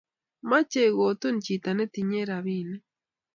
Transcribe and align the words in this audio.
Mache 0.49 0.83
kotun 0.97 1.35
chito 1.45 1.69
ne 1.73 1.85
tinye 1.93 2.21
rabinik 2.29 2.83